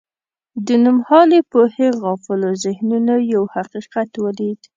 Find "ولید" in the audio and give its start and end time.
4.23-4.59